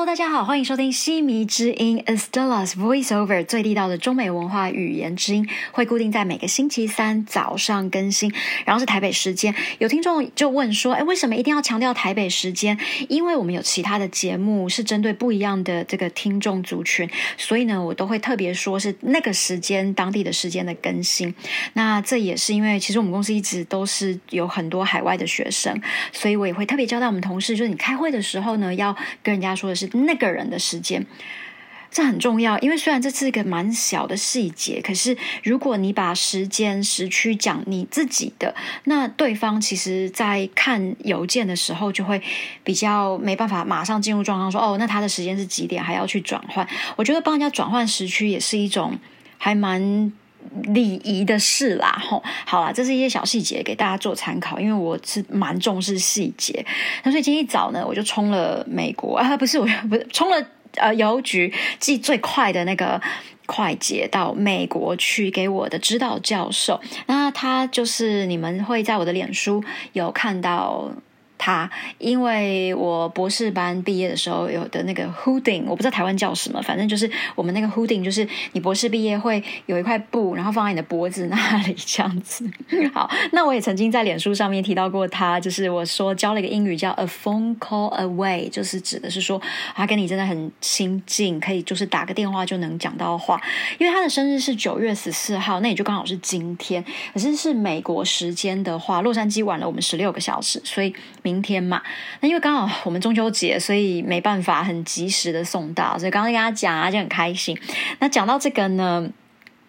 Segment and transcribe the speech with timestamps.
[0.00, 8.32] Hello，大家好，欢迎收听西迷之音 Estella's Voiceover 最地道的中美文化语言之音，会固定在每个星期三早上更新，
[8.64, 9.54] 然后是台北时间。
[9.78, 12.78] 有听众就问说，哎，为什么一定要强调台北时间？
[13.10, 17.06] 因为我们有其他的节目是针对不一样的这个听众族群，
[17.36, 21.34] 所以呢，我都会特别说是那个时间当地的时间的更新。
[21.74, 25.78] 那这也是因为其实我们公司一直都是有很多海外的学生，
[26.10, 29.76] 所以我也会特别交代我们同事，就是你开会的时候呢，要跟人家说的。
[29.80, 31.06] 是那个人的时间，
[31.90, 32.58] 这很重要。
[32.60, 42.22] 因为虽然这是一个蛮小的细节，可是如果你把时间时区讲你自己的，那对方其实在看邮件的时候就会
[42.62, 46.66] 比较没办法马上进入状况，说哦，那他的时间是几点，还要去转换。
[46.96, 48.98] 我觉得帮人家转换时区也是一种
[49.38, 50.12] 还蛮。
[50.64, 56.64] 礼仪的事啦，吼，好啦，这是一些小细节给大家做参考，因为我是蛮重视细节。
[57.02, 63.00] 那所以今天一早呢，我就冲了美国啊，不是我不是冲了呃邮局寄最快的那个
[63.46, 66.80] 快捷到美国去给我的指导教授。
[67.06, 70.90] 那他就是你们会在我的脸书有看到。
[71.42, 82.44] 他因为我博士班毕业的时候有的那个 hooding，我不知道台湾叫什么，反正就是我们那个 hooding，就是你博士毕业会有一块布，然后放在你的脖子那里 这样子。
[82.92, 89.40] 好，那我也曾经在脸书上面提到过他，就是我说教了一个英语叫 a phone call away，就是指的是说
[89.74, 93.40] 他跟你真的很亲近，可以就是打个电话就能讲到话。
[93.78, 100.94] 因为他的生日是九月十四号，那也就刚好是今天，可是是美国时间的话，洛杉矶晚了我们十六个小时，所以。
[101.30, 101.80] 明天嘛，
[102.18, 107.56] 那因为刚好我们中秋节，所以没办法很及时的送到，所以刚刚跟他讲啊，就很开心。
[108.00, 109.08] 那讲到这个呢，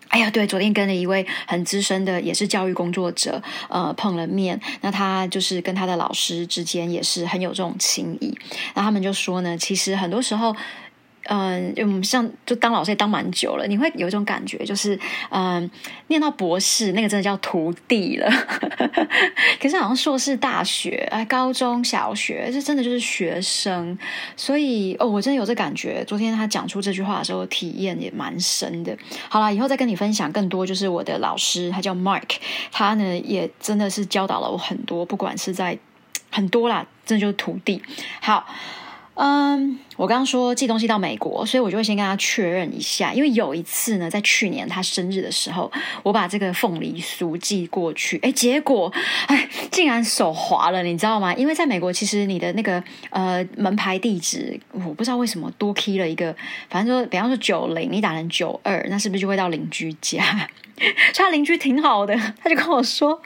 [0.08, 3.40] 哎呀，对，昨天跟了一位很资深的，也是教育工作者，
[3.70, 4.60] 呃，碰了面。
[4.82, 8.36] 那他就是跟他的老师之间也是很有这种情谊。
[8.74, 10.56] 那他们就说呢，其实很多时候。
[11.26, 15.70] 嗯，嗯，像就当老师也当蛮久了，你会有一种感觉，就是嗯，
[16.08, 18.28] 念到博士那个真的叫徒弟了。
[19.62, 23.98] 可是好像硕士、大学、哎，高中小学，这真的就是学生。
[24.36, 26.04] 所以哦，我真的有这感觉。
[26.06, 28.98] 昨天他讲出这句话的时候，体验也蛮深的。
[29.30, 30.66] 好了，以后再跟你分享更多。
[30.66, 32.38] 就是我的老师，他叫 Mark，
[32.72, 35.78] 他呢也真的是教导了我很多，不管是在
[36.32, 37.82] 很多啦，真的就是徒弟。
[38.22, 38.48] 好。
[39.14, 43.14] 嗯，我刚刚说寄东西到美国，所以我就会先跟他确认一下。
[43.14, 48.92] 因为有一次呢，在去年他生日的时候，我把这个凤梨酥寄过去，哎，结果
[49.28, 51.32] 哎，竟然手滑了，你知道吗？
[51.36, 56.36] 因为在美国，其实你的那个呃门牌地址，我不知道为什么多 key 了一个，
[56.68, 60.24] 反正说，比方说九零，你打成九二，那是不是就会到邻居家？
[61.14, 63.22] 他邻居挺好的，他就跟我说：“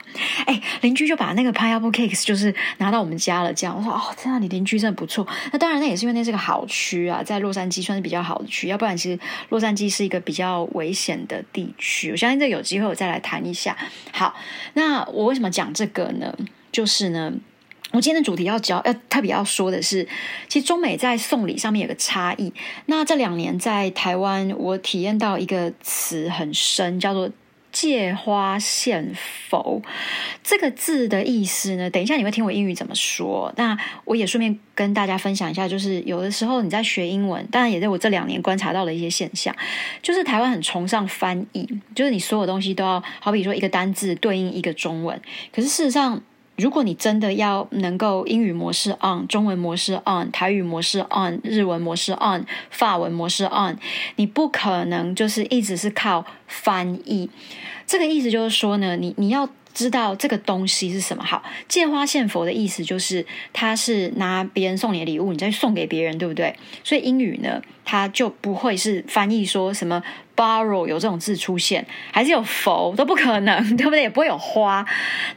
[0.45, 12.11] 哎，邻居就把那个 pineapple cakes 就是拿到我们家了。”这样我说：“哦，天啊，你邻居真的不错。”那当然，那也是因为那是个好区啊，在洛杉矶算是比较好的区，要不然其实洛杉矶是一个比较危险的地区。
[12.11, 13.77] 我相信这有机会我再来谈一下。
[14.11, 14.35] 好，
[14.73, 16.35] 那我为什么讲这个呢？
[16.71, 17.31] 就是呢，
[17.91, 20.07] 我今天的主题要教要特别要说的是，
[20.47, 22.53] 其实中美在送礼上面有个差异。
[22.87, 27.29] 那这两年在台湾，我体验到一个词很深，叫做。
[27.75, 29.13] 借花献
[29.49, 29.81] 佛
[30.41, 31.89] 这个字的意思呢？
[31.89, 33.53] 等一下你会听我英语怎么说。
[33.57, 39.53] 那我也顺便跟大家分享一下，就是有的时候你在学英文，当然也在我这两年观察到的一些现象，
[40.01, 45.21] 就是台湾很崇尚翻译，就是你所有东西都要好比说一个单字对应一个中文。
[45.53, 46.21] 可是事实上，
[46.57, 53.77] 如果你真的要能够英语模式 on，中文模式 on，台语模式 on，日文模式 on，法文模式 on，
[54.15, 57.29] 你不可能就是一直是靠翻译。
[57.85, 61.23] 这个意思就是说呢，你你要知道这个东西是什么。
[61.23, 66.55] 好，借花献佛的意思就是，他是拿别人送你的礼物，你再送给别人，对不对？
[66.83, 70.01] 所以英语呢，它就不会是翻译说什么
[70.35, 74.01] borrow 有这种字出现，还是有佛都不可能， 对不对？
[74.01, 74.85] 也不会有花，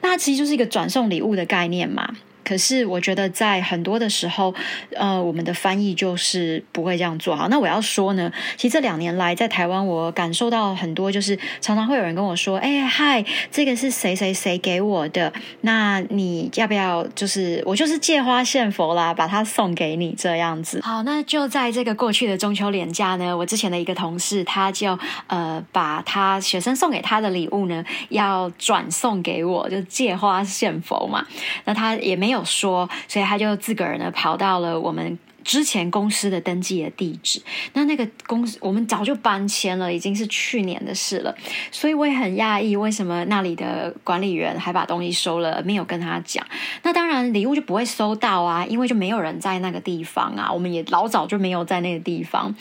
[0.02, 2.14] 那其实就是一个转送礼物的概念嘛。
[2.48, 4.54] 可是我觉得在很多的时候，
[4.96, 7.36] 呃，我们的翻译就是不会这样做。
[7.36, 15.30] 好，那我要说呢，其实这两年来在台湾，我感受到很多，就是常常会有人跟我说：“哎，嗨，这个是谁谁谁给我的？
[15.60, 17.06] 那你要不要？
[17.14, 31.26] 就是我就是借花献佛啦，把它送给你这样子。”好，那就在这个过去的中秋连假呢，我之前的一个同事，他就呃把他学生送给他的礼物呢，要转送给我，就借花献佛嘛。
[31.66, 32.37] 那他也没有。
[32.44, 37.40] 说，所以他就自个儿呢跑到了我们之前公司的登记的地址。
[37.72, 41.34] 那那个公司我们早就搬迁了，已经是去年的事了。
[41.70, 46.44] 所以我也很讶异，为什么那里的管理员还把东西收了，没有跟他讲。
[46.82, 50.52] 那当然礼物就不会收到啊，因为就没有人在那个地方啊。
[50.52, 52.54] 我们也老早就没有在那个地方。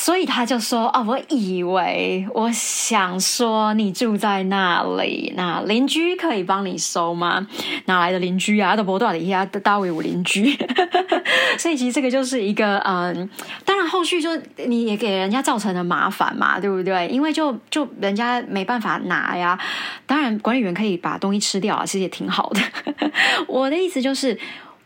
[0.00, 7.46] 所以他就说：“哦，我以为，我想说你住在那里，那邻居可以帮你收吗？
[7.84, 8.74] 哪来的邻居啊？
[8.74, 10.56] 都不多少底下大卫有邻居，
[11.60, 13.28] 所以其实这个就是一个嗯，
[13.66, 14.30] 当然后续就
[14.66, 17.06] 你也给人家造成了麻烦嘛，对不对？
[17.08, 19.58] 因为就就人家没办法拿呀。
[20.06, 22.60] 当然管理员可以把东西吃掉啊，其实也挺好的。
[23.46, 24.38] 我的意思就是。”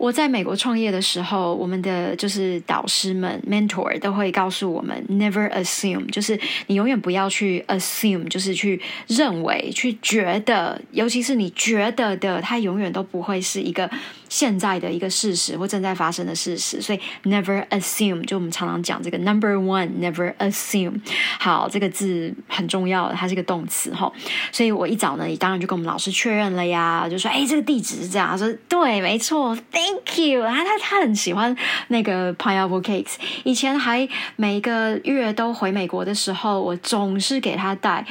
[0.05, 13.91] 我在美国创业的时候，我们的就是导师们 mentor 都会告诉我们，never assume，就是你永远不要去 assume，就是去认为、去觉得，尤其是你觉得的，它永远都不会是一个。
[14.35, 21.01] 现在的一个事实或正在发生的事实，所以 never assume 就我们常常讲这个 number one never assume。
[21.39, 24.13] 好，这个字很重要，它是一个动词哈。
[24.51, 28.37] 所以我一早呢，当然就跟我们老师确认了呀，就说哎，这个地址是这样。
[28.37, 30.43] 说对，没错，Thank you。
[30.43, 31.57] 他他他很喜欢
[31.87, 33.15] 那个 pineapple cakes，
[33.45, 38.05] 以前还每个月都回美国的时候，我总是给他带。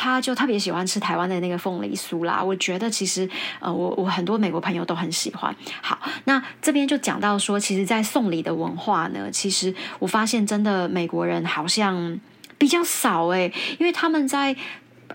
[0.00, 3.28] 他就特别喜欢吃台湾的那个凤梨酥啦，我觉得其实
[3.60, 5.54] 呃，我我很多美国朋友都很喜欢。
[5.82, 12.18] 好，那这边就讲到说，其实，在送礼的文化呢，其实我发现真的美国人好像
[12.56, 14.56] 比较少诶，因为他们在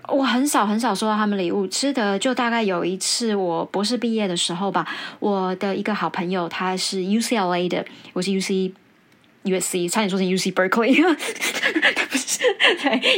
[0.06, 4.86] 我很少很少收到他们礼物，吃的就大概有一次我博士毕业的时候吧，
[5.18, 8.70] 我的一个好朋友他是 UCLA 的，我是 UC。
[9.46, 11.02] U S C 差点说成 U C Berkeley，
[12.10, 12.38] 不是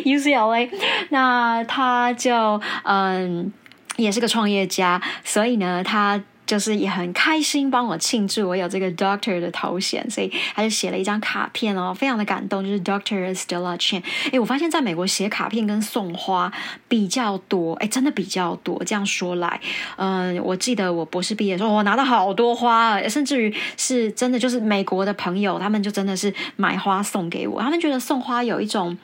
[0.04, 0.70] U.C.L.A.，
[1.10, 3.52] 那他就嗯
[3.96, 6.22] 也是个创业家，所以呢他。
[6.48, 14.02] 就是也很开心帮我庆祝我有这个 Doctor 的头衔，所以他就写了一张卡片哦，非常的感动，就是 Doctor Stella Chen。
[14.32, 16.50] 哎，我发现在美国写卡片跟送花
[16.88, 18.82] 比较多，哎，真的比较多。
[18.86, 19.60] 这样说来，
[19.96, 28.96] 嗯，我记得我博士毕业的时候，我拿到好多花，甚至于是真的就是美国的朋友，他们就真的是买花送给我，他们觉得送花有一种。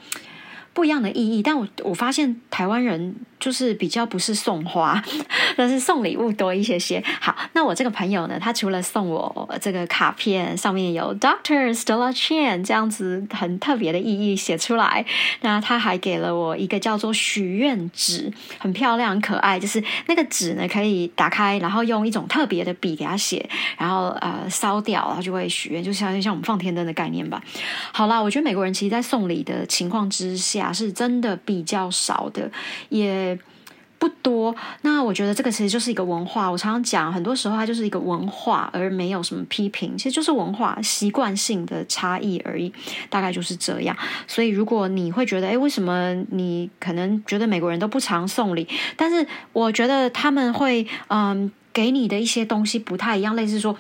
[0.75, 5.01] 不一样的意义，但我我发现台湾人就是比较不是送花，
[5.57, 7.01] 但是送礼物多一些些。
[7.21, 15.07] 好，那我这个朋友呢，他除了送我这个卡片，上面有 Doctor Stella Chen 这样子很特别的意义写出来，
[15.43, 23.49] 那他还给了我一个叫做许愿纸，很漂亮、可爱，就是那个纸呢可以打开，然后用一种特别的笔给他写，
[23.79, 27.41] 然后呃烧掉，然后就会许愿，就像像我们放天灯的概念吧。
[27.93, 30.64] 好啦，我觉得美国人其实，在送礼的情况之下。
[30.73, 32.51] 是真的比较少的，
[32.89, 33.39] 也
[33.99, 34.55] 不多。
[34.83, 36.51] 那我觉得这个其实就是一个文化。
[36.51, 42.71] 我常常讲，很多时候它就是一个文化，而没有什么批评，其实就是文化习惯性的差异而已。
[43.09, 43.97] 大概就是这样。
[44.27, 48.69] 所以，如果你会觉得，哎，为什么你可能觉得美国人都不常送礼？
[48.97, 53.75] 但是我觉得他们会，嗯，给你的一些东西不太一样，类似说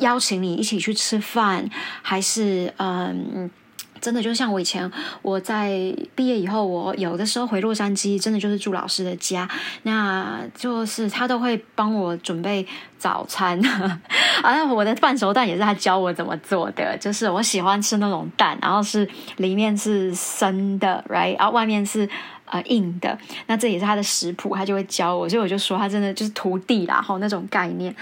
[0.00, 1.66] 邀请你一起去吃饭，
[2.02, 3.50] 还是嗯。
[4.00, 4.90] 真的就像我以前
[5.22, 9.48] 我在毕业以后，我有的时候回洛杉矶，真的就是住老师的家，
[9.82, 12.66] 那就是他都会帮我准备
[12.98, 13.60] 早餐。
[14.42, 22.08] 啊，我的半熟蛋也是他教我怎么做的，就是我喜欢吃那种蛋，然后是里面是生的，right，然后外面是。
[22.50, 27.94] 呃，硬的，那这也是他的食谱，他就会教我，所以我就说他真的就是徒弟啦，吼，那种概念。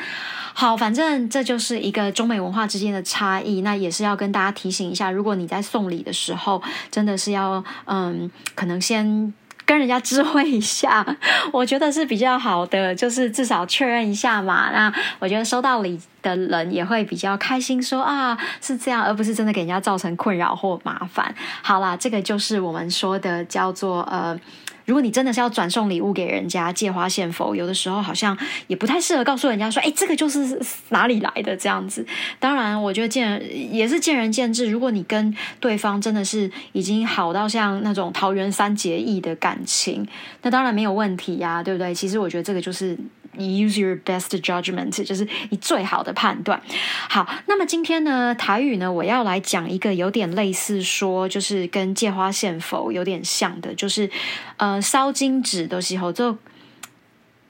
[0.54, 9.32] 好，反正这就是一个中美文化之间的差异，那也是要跟大家提醒一下，如果你在送礼的时候，真的是要嗯，可能先。
[9.68, 11.04] 跟人家知会一下，
[11.52, 14.70] 我觉得是比较好的，就是至少确认一下嘛。
[14.72, 21.34] 那我觉得收到礼的人也会比较开心，说啊是这样，而不是真的给人家造成困扰或麻烦。
[21.60, 24.40] 好啦，这个就是我们说的叫做呃。
[24.88, 28.34] 如果你真的是要转送礼物给人家，借花献佛，有的时候好像
[28.68, 32.06] 也不太适合告诉人家说，哎，这个就是哪里来的这样子。
[32.40, 33.38] 当然，我觉得见
[33.70, 34.70] 也是见仁见智。
[34.70, 40.08] 如果你跟对方真的是已经好到像那种桃园三结义的感情，
[40.40, 41.94] 那当然没有问题呀，对不对？
[41.94, 42.98] 其实我觉得这个就是。
[43.38, 46.60] 你 use your best judgment，就是你最好的判断。
[47.08, 54.10] 好，那么今天呢，台语呢，我要来讲一个有点类似说，就是跟借花献佛有点像的，就是
[54.56, 56.36] 呃烧金纸的时候就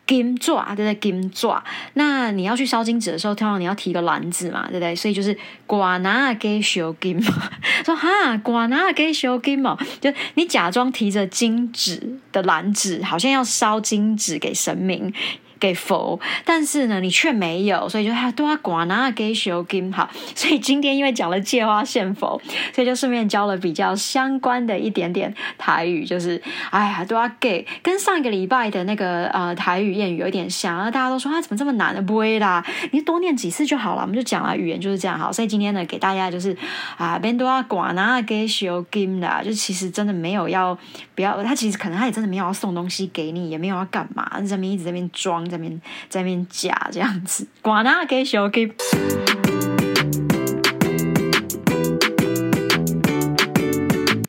[0.07, 0.95] 金爪，对不对？
[0.95, 1.63] 金爪。
[1.93, 4.97] 那你要去烧金纸的时候，通常你要提个篮子嘛，对不对？
[4.97, 7.51] 所以就是寡拿给小金嘛，
[7.85, 15.13] 说哈寡拿给烧金嘛，就你假装提着金纸的篮子，好像要烧金纸给神明。
[15.59, 20.09] 给佛，但是呢，你却没有，所以就他都要管啊给修金好。
[20.35, 22.41] 所以今天因为讲了借花献佛，
[22.73, 34.03] 所以就顺便教了比较相关的一点点台语，就是哎呀都要给，跟上一个礼拜的那个呃台语谚语有点像，然后大家都说啊怎么这么难的，不会啦，你多念几次就好了。
[34.03, 36.57] 我们就讲了语言就是这样好，所以今天呢给大家就是
[36.97, 40.77] 啊边都要管啊给修金啦，就其实真的没有要
[41.15, 47.47] 不要，他其实可能他也真的没有要送东西给你，也没有要干嘛，在那边一直在边装，在面在面假这样子。
[47.63, 48.75] 瓜纳给小给。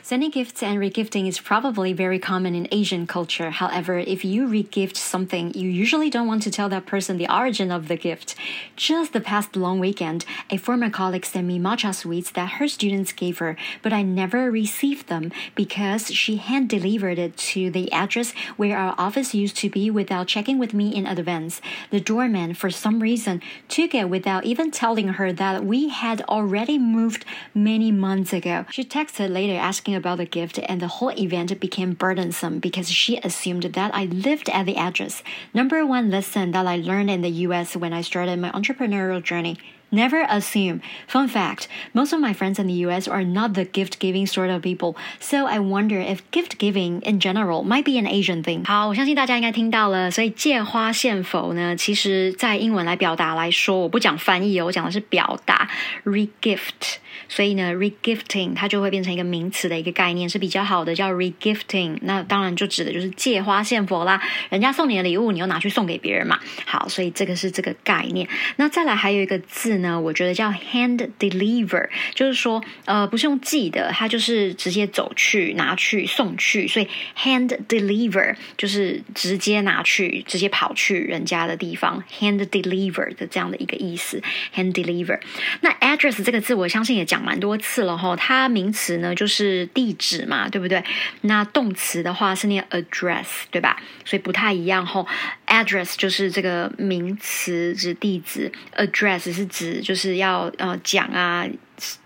[0.09, 3.51] Sending gifts and regifting is probably very common in Asian culture.
[3.51, 7.71] However, if you regift something, you usually don't want to tell that person the origin
[7.71, 8.33] of the gift.
[8.75, 13.11] Just the past long weekend, a former colleague sent me matcha sweets that her students
[13.11, 18.31] gave her, but I never received them because she hand delivered it to the address
[18.57, 21.61] where our office used to be without checking with me in advance.
[21.91, 26.79] The doorman, for some reason, took it without even telling her that we had already
[26.79, 28.65] moved many months ago.
[28.71, 33.17] She texted later asking about the gift, and the whole event became burdensome because she
[33.17, 35.21] assumed that I lived at the address.
[35.53, 39.57] Number one lesson that I learned in the US when I started my entrepreneurial journey
[39.90, 40.80] Never assume.
[41.06, 44.50] Fun fact most of my friends in the US are not the gift giving sort
[44.50, 48.64] of people, so I wonder if gift giving in general might be an Asian thing.
[48.64, 50.10] 好，我相信大家应该听到了。
[50.10, 55.70] 所以借花献佛呢，其实在英文来表达来说，我不讲翻译哦，我讲的是表达
[56.04, 56.96] regift。
[57.28, 61.96] 所以呢，regifting 它就会变成一个名词的一个概念，是比较好的，叫 regifting。
[62.02, 64.20] 那当然就指的就是借花献佛啦。
[64.50, 66.40] 人家送你的礼物，你又拿去送给别人嘛。
[66.66, 68.28] 好，所以这个是这个概念。
[68.56, 69.77] 那再来还有一个字。
[69.79, 84.21] 呢，我觉得叫 hand deliver，就是说，呃，不是用寄的，它就是直接走去拿去送去，所以 hand deliver 就是直接拿去，直接跑去人家的地方，hand deliver 的这样的一个意思
[84.55, 85.19] ，hand deliver。
[85.61, 90.83] 那 address 这个字，我相信也讲蛮多次了哈，它名词呢就是地址嘛，对不对？
[91.21, 93.81] 那动词的话是念 address，对吧？
[94.05, 95.05] 所以不太一样哈
[95.49, 99.81] ，address 就是这个名词指地址，address 是指。
[99.81, 101.45] 就是要呃讲啊。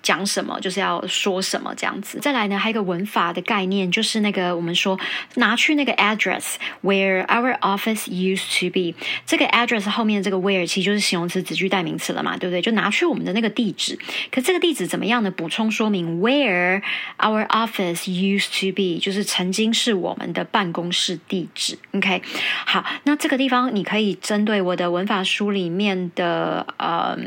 [0.02, 2.20] 讲什么就是要说什么这样子。
[2.20, 5.00] 再来呢，还有一个文法的概念，就是那个我们说
[5.36, 8.96] 拿去那个 address where our office used to be。
[9.26, 12.62] 这个 address 后面这个 where 其实就是形容词子句代名词了嘛，对不对？
[12.62, 13.98] 就拿去我们的那个地址。
[14.32, 15.32] 可这个地址怎么样呢？
[15.32, 16.82] 补充说明 where
[17.18, 21.78] our office used to be，就是曾经是我们的办公室地址。
[21.94, 22.22] OK，
[22.66, 27.18] 好，那这个地方你可以针对我的文法书里面的呃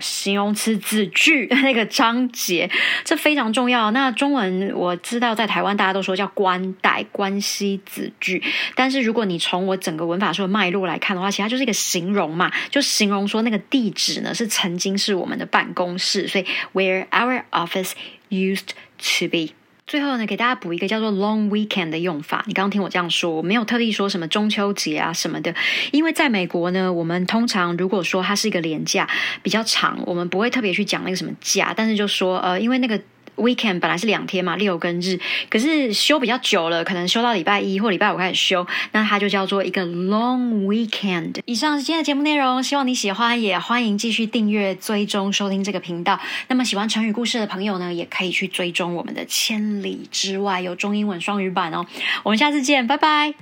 [0.00, 1.85] 形容词子句那个。
[1.86, 2.70] 章节
[3.04, 3.90] 这非常重要。
[3.92, 8.42] 那中文我知道，在台湾大家都说叫关代关系子句，
[8.74, 17.92] 但是如果你从我整个文法书的脉络来看的话，其实它就是一个形容嘛，就形容说那个地址呢是曾经是我们的办公室，所以 where our office
[18.28, 19.54] used to be。
[19.86, 22.42] 最后呢，给大家补一个叫做 long weekend 的用法。
[22.48, 25.54] 你刚刚听我这样说，我没有特地说什么中秋节啊什么的，
[25.92, 29.08] 因为在美国呢，我们通常如果说它是一个连假
[29.44, 33.00] 比较长，我们不会特别去讲那个什么假，但是就说呃，因为那个。
[33.36, 41.36] Weekend 本来是两天嘛，六跟日，可是休比较久了，可能休到礼拜一或礼拜五开始休，那它就叫做一个 long weekend。
[41.44, 46.18] 以上是今天的节目内容，希望你喜欢，也欢迎继续订阅、追踪、收听这个频道。
[46.48, 51.86] 那么喜欢成语故事的朋友呢，也可以去追踪我们的千里之外有中英文双语版哦。
[52.22, 53.34] 我们下次见，拜拜。